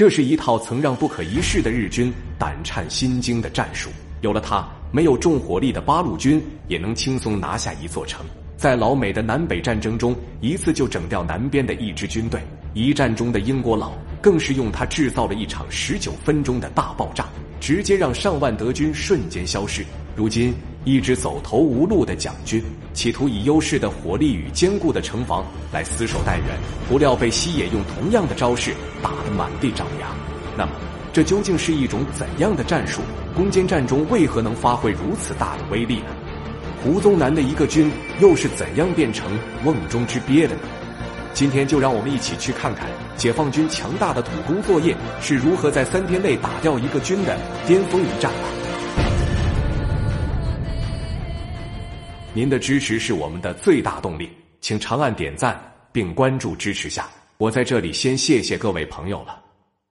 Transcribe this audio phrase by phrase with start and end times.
[0.00, 3.90] 这是一套曾让不可一世的日军胆颤心惊的战术。
[4.22, 8.24] 有了它，没有重火力的八路军也能轻松拿下一座城。
[8.56, 12.40] 在老美的南北战争中，一次就整掉南边的一支军队。
[12.72, 13.92] 一战中的英国佬
[14.22, 17.28] 更是用它制造了一场十九分钟的大爆炸，
[17.60, 19.84] 直接让上万德军瞬间消失。
[20.16, 20.54] 如今，
[20.84, 26.46] 一支走投无路的蒋军，企图以优势的火力与坚固的城防来死守待援，
[26.88, 30.08] 不料被西野用同样的招式打得满地找牙。
[30.56, 30.72] 那么，
[31.12, 33.02] 这究竟是一种怎样的战术？
[33.36, 36.06] 攻坚战中为何能发挥如此大的威力呢？
[36.82, 40.62] 胡宗南的一个军又是怎样变成瓮中之鳖的呢？
[41.34, 47.36] 今天就让我们一起去看看解放军强大的土工作业是如何在三天内打掉一个军的
[47.66, 48.59] 巅峰一战吧。
[52.32, 54.30] 您的支持是我们的最大动力，
[54.60, 57.10] 请长按点赞并关注支持下。
[57.38, 59.36] 我在这里先谢谢各位朋友了。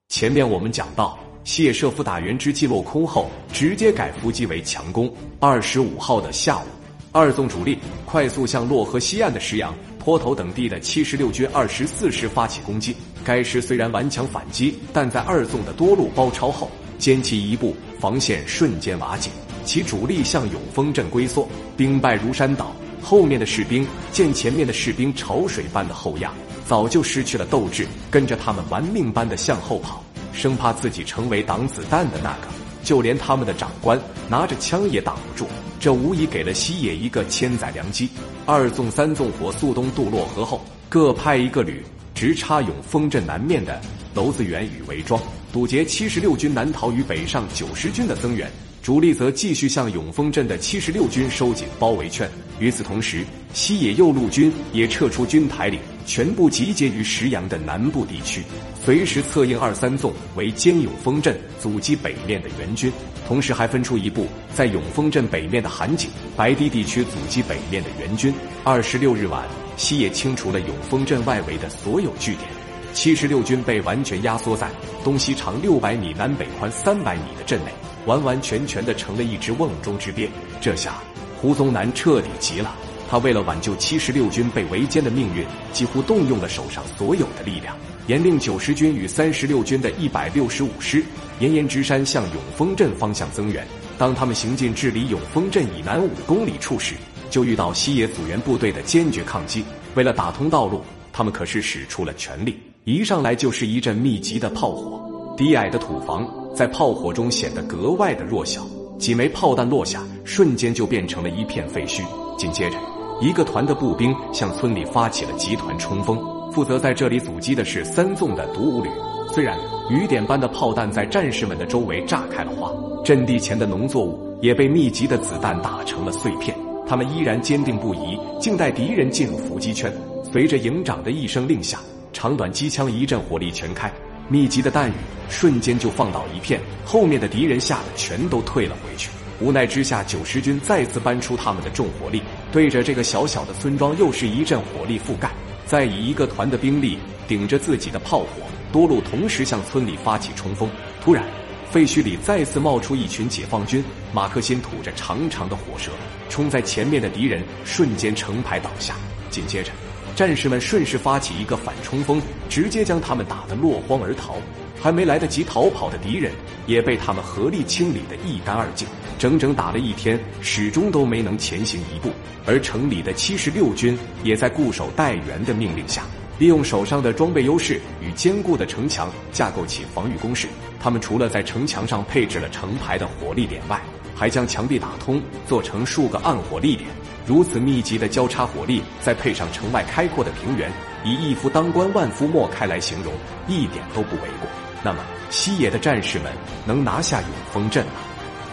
[0.07, 5.13] 前面我们讲到，谢设伏打援之计落空后，直接改伏击为强攻。
[5.41, 6.63] 二十五号的下午，
[7.11, 9.75] 二纵主力快速向洛河西岸的石阳。
[9.99, 12.95] 坡头等地的七十六军二十四师发起攻击，
[13.25, 19.29] 该师虽然顽强反击，但在二纵的多路包抄后，歼其一部防线瞬间瓦解，
[19.65, 22.73] 其主力向永丰镇龟缩，兵败如山倒。
[23.01, 26.31] 后面的士兵见前面的士兵潮水般的后压，
[26.67, 32.47] 早就失去了斗志，跟着他们玩命般的向后跑，生怕自己成为挡子弹的那个。
[32.83, 35.47] 就连他们的长官拿着枪也挡不住，
[35.79, 38.09] 这无疑给了西野一个千载良机。
[38.45, 41.83] 二纵、三纵火速东渡洛河后，各派一个旅
[42.15, 43.79] 直插永丰镇南面的
[44.13, 45.21] 娄子园与韦庄，
[45.53, 48.51] 堵截七十六军南逃与北上九十军的增援。
[48.89, 52.27] 主力则继续向永丰镇的七十六军收紧包围圈。
[52.57, 53.23] 与此同时，
[53.53, 58.41] 西野右路军也撤出军台岭，全部集结于石阳的南部地区，
[58.83, 62.91] 随时策应二三纵为歼永丰镇，阻击北面的援军。
[63.27, 68.33] 同时，还分出一部在永丰镇北面的韩景、白堤地区阻击北面的援军。
[68.63, 72.49] 二十六日晚，西野清除了永丰镇外围的所有据点，
[72.93, 74.69] 七十六军被完全压缩在
[75.03, 77.71] 东西长六百米、南北宽三百米的阵内。
[78.05, 80.27] 完完全全的成了一只瓮中之鳖，
[80.61, 80.95] 这下
[81.37, 82.73] 胡宗南彻底急了。
[83.09, 87.75] 他为了挽救七十六军被围歼的命运，几乎动用了手上所有的力量，
[88.07, 91.03] 严令九十军与三十六军的一百六十五师
[91.39, 93.67] 严严直山向永丰镇方向增援。
[93.97, 96.95] 当他们行进至离永丰镇以南五公里处时，
[97.29, 99.63] 就遇到西野阻援部队的坚决抗击。
[99.93, 104.99] 为了打通道路，他们可是使出了全力，一上来就是一阵密集的炮火。
[105.37, 106.27] 低矮的土房。
[106.55, 108.65] 在炮火中显得格外的弱小，
[108.97, 112.03] 几枚炮弹落下，瞬间就变成了一片废墟。
[112.37, 112.77] 紧接着，
[113.21, 116.19] 一个团的步兵向村里发起了集团冲锋。
[116.51, 118.89] 负责在这里阻击的是三纵的独武旅。
[119.31, 119.57] 虽然
[119.89, 122.73] 雨点般的炮弹在战士们的周围炸开了花，
[123.05, 129.93] 阵地前的农作物也被密集的子弹打成了碎片，他们依然坚定不移，静待敌人进入伏击圈。
[130.33, 131.79] 随着营长的一声令下，
[132.13, 133.91] 长短机枪一阵火力全开。
[134.27, 134.93] 密集的弹雨
[135.27, 139.09] 瞬间就放倒一片，后面的敌人吓得全都退了回去。
[139.39, 142.21] 无奈之下，九十军再次搬出他们的重火力，
[142.51, 145.31] 对着这个小小的村庄又是一阵火力覆盖。
[145.65, 146.97] 再以一个团的兵力
[147.27, 148.27] 顶着自己的炮火，
[148.71, 150.69] 多路同时向村里发起冲锋。
[151.01, 151.23] 突然，
[151.71, 153.83] 废墟里再次冒出一群解放军，
[154.13, 155.91] 马克辛吐着长长的火舌，
[156.29, 158.93] 冲在前面的敌人瞬间成排倒下。
[159.29, 159.71] 紧接着。
[160.19, 164.35] 战士们顺势发起一个反冲锋，直接将他们打得落荒而逃。
[164.77, 166.33] 还没来得及逃跑的敌人，
[166.67, 168.85] 也被他们合力清理得一干二净。
[169.17, 172.11] 整整打了一天，始终都没能前行一步。
[172.45, 176.03] 而城里的七十六军也在固守待援的命令下，
[176.37, 180.49] 利用手上的装备优势与坚固的城墙架构起防御工事。
[180.81, 183.81] 他们除了在城墙上配置了成排的火力点外，
[184.19, 186.89] 还将墙壁打通，做成数个暗火力点。
[187.25, 190.69] 如此密集的交叉火力，再配上城外开阔的平原，
[191.05, 193.13] 以一夫当关万夫莫开来形容，
[193.47, 194.49] 一点都不为过。
[194.83, 194.99] 那么，
[195.29, 196.33] 西野的战士们
[196.65, 197.93] 能拿下永丰镇吗？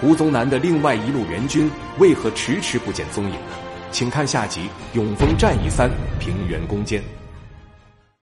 [0.01, 3.57] 胡宗南的另外一路援军为何迟迟不见踪影呢？
[3.91, 4.61] 请看下集
[4.93, 5.91] 《永丰战役三：
[6.21, 7.01] 平原攻坚》。